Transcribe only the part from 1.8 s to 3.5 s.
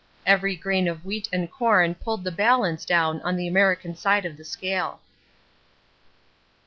pulled the balance down on the